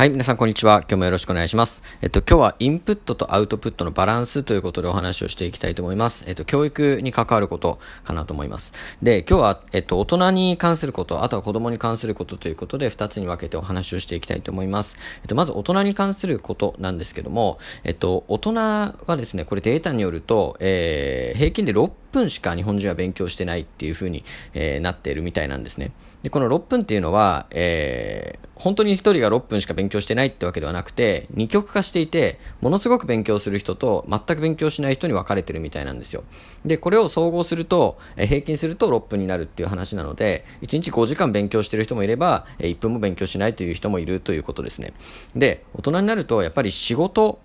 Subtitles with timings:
[0.00, 0.78] はい、皆さんこんにちは。
[0.78, 1.82] 今日もよろしくお願いします。
[2.00, 6.24] えっと、今日はインプットとアウトプットのバランスということでお話をしていきたいと思います。
[6.26, 8.72] えっと、教育に関わることかなと思います。
[9.02, 14.96] で、今日は、えっと、大人に関すること、あとは子供に関することということで、二つに分けてお話をしていきたいと思います。
[15.20, 24.24] えっと、まず大人に関することなんですけども、えっと、大人はですね、これデータによると、えー、平均で6分しか日本人は勉強してないっていう風に、
[24.54, 25.92] えー、なっているみたいなんですね。
[26.22, 36.24] で、この6分っていうのは、えー、本当に1人が6分しか勉強してないってわけではなくて、二極化していて、ものすごく勉強する人と全く勉強しない人に分かれてるみたいなんですよ。
[36.66, 44.92] で、これを総合すると、えー、平均すると6分になるっていう話なので、1日5時間勉強してる人もいれば、え、1分も勉強しないという人もいるということですね。
[45.34, 47.40] で、大人になると、やっぱり仕事、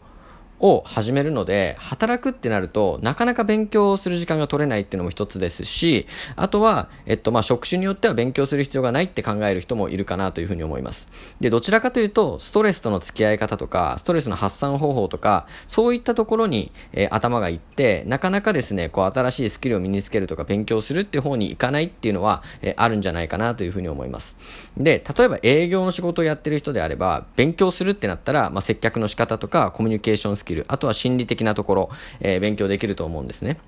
[0.65, 11.07] を始めるので、働くってなると、なかなか勉強する時間が取れないっていうのも一つですし、あとは、えっと、まあ、職種によっては勉強する必要がないって考える人もいるかなというふうに思います。
[11.39, 24.35] で、どちらかというと、ストレスとの付き合い方とか、ストレスの発散方法とか、そういったところに、えー、頭がいって、なかなかですね、こう、新しいスキルを身につけるとか、勉強するっていう方に行かないっていうのは、えー、あるんじゃないかなというふうに思います。
[24.77, 31.89] で、例えば営業の仕事をやってる人であれば、勉強するってなったら、まあ、接客の仕方とか、コミュニケーションスキル、あとは心理的なところ、
[32.21, 33.59] えー、勉強できると思うんですね。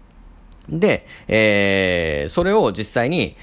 [0.70, 3.36] で、えー、それを実際に、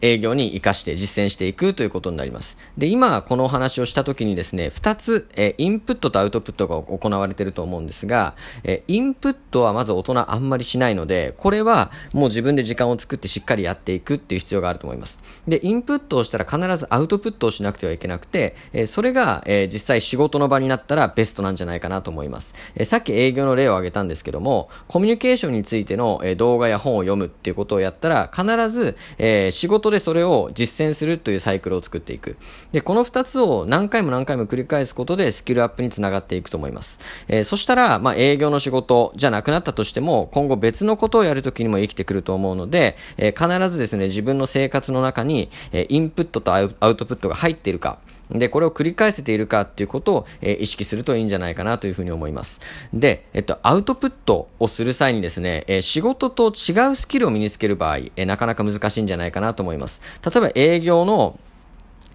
[0.00, 2.58] 営業に活かして実践していくということになります。
[2.78, 8.34] で、今このお話をした時にですね、二つ、えインプットとアウトプットが行われていると思うんですが、
[8.64, 15.18] えインプットはまず大人あんまりしないので、これはもう自分で時間を作ってしっかりやっていくっていう必要があると思います。
[15.46, 22.54] で、インプットをしたら必ずアウトプットをしなくてはいけなくて、えそれが、え実際仕事の場になったらベストなんじゃないかなと思います。
[22.74, 32.36] えさっき営業の例を挙げたんですけども、コミュニケーションについての、え動画や本を読むっていうことをやったら、必ず、え仕事でそれを実践するというサイクルを作っていく。
[32.72, 36.98] で、この2つを何回も何回も繰り返すことでスキルアップにつながっていくと思います。
[37.28, 47.98] えー、そしたら、まあ、営業の仕事じゃなくなったとしても、今後別のことをやるときにも生きてくると思うので、えー、必ずですね、自分の生活の中に、え、インプットとアウトプットが入っているか、
[48.32, 52.60] で、これを繰り返せているかっていうことを、えー、意識するといいんじゃないかなというふうに思います。
[52.92, 60.00] で、えっと、アウトプットをする際にですね、えー、仕事と違うスキルを身につける場合、えー、なかなか難しいんじゃないかなと思います。
[60.24, 61.38] 例えば営業の、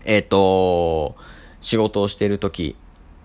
[0.05, 1.15] えっと、
[1.61, 2.75] 仕事をしているとき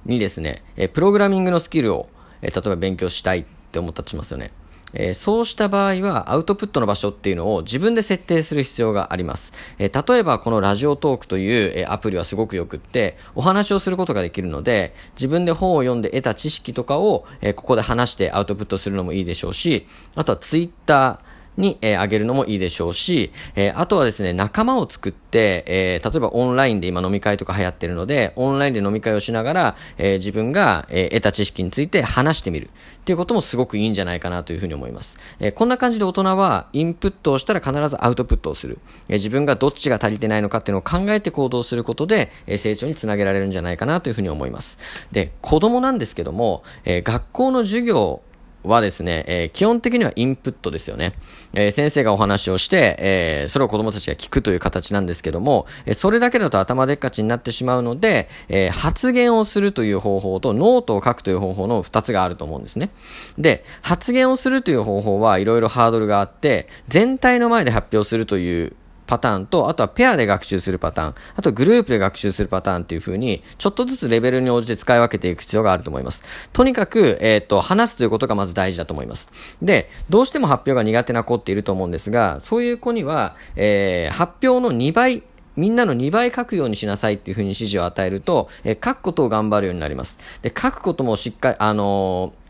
[0.06, 2.08] にですね、えプログラミングのスキルを、
[2.42, 4.50] え例えば勉強したいって思ったとしますよね。
[4.92, 9.52] えー、そうした場合はアウトプットの場所っていうのを自分で設定する必要があります。
[9.78, 21.29] えー、例えばこのラジオトークという、えー、アプリはすごくよくってお話をすることができるので自分で本を読んで得た知識とかを、えここで話してアウトプットするのもいいでしょうしあとはツイッター
[21.60, 35.18] に、えー、あげるのもいいでしょうし、えー、あとはですね、仲間を作って、えー、例えばオンラインで今飲み会とか流行ってるので、オンラインで飲み会をしながら、えー、自分が、えー、得た知識について話してみるっていうこともすごくいいんじゃないかなというふうに思います。
[35.38, 38.78] えー、こんな感じで大人はインプットをしたら必ずアウトプットをする。
[39.08, 44.78] えー、自分がどっちが足りてないのかっていうのを考えて行動することで、えー、成長につなげられるんじゃないかなというふうに思います。
[45.12, 48.22] で、子供なんですけども、えー、学校の授業
[48.62, 51.14] はですね、えー、基本的にはインプットですよね。
[51.52, 62.90] えー、先生がお話をして、えー、それを子供たちが聞くという形なんですけども、えそれだけだと頭でっかちになってしまうので、え発言をするという方法とノートを書くという方法の2つがあると思うんですね。
[63.38, 68.72] で、発言をするという方法はいろいろハードルがあって、全体の前で発表するという
[69.10, 76.22] パターンと、あとはペアで学習するパターン、あとグループで学習するパターンっていう風に、ちょっとずつレベルに応じて使い分けていく必要があると思います。
[76.52, 79.28] とにかく、えっ、ー、と、話すということがまず大事だと思います。
[79.60, 85.24] で、どうしても発表が苦手な子っていると思うんですが、そういう子には、えー、発表の2倍、
[85.56, 90.20] みんなの2倍書くようにしなさいっていう風に指示を与えると、えー、書くことを頑張るようになります。
[90.42, 92.40] で、書くこともしっかり、あのー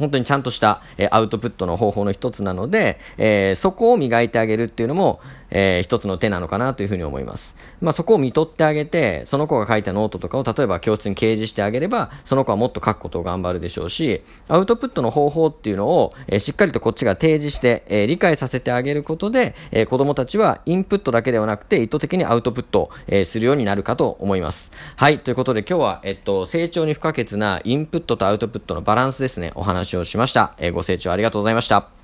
[0.00, 5.20] 本当にちゃんとした、えアウトプットの方法の一つなので、えー、そこを磨いてあげるっていうのも、
[5.50, 7.56] えー、一つの手なのかなというふうに思います。
[7.80, 24.72] まあ、そこを見とってあげて、その子が書いたノートとかを例えば教室に掲示してあげれば、その子はもっと書くことを頑張るでしょうし、アウトプットの方法っていうのを、えー、しっかりとこっちが提示して、えー、理解させてあげることで、えー、子供たちはインプットだけではなくて、意図的にアウトプットを、えー、するようになるかと思います。
[24.96, 30.54] はい、ということで今日は、えっと、成長に不可欠なインプットとアウトプットのバランスですね、お話をしました。
[30.58, 31.99] えー、ご清聴ありがとうございました。